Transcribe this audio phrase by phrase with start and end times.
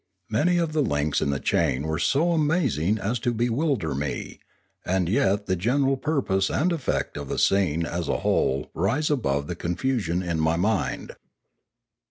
[0.31, 4.39] Many of the links in the chain were so amazing as to bewilder me,
[4.83, 9.11] and yet the general pur pose and effect of the scene as a whole rise
[9.11, 11.11] above the confusion in my mind.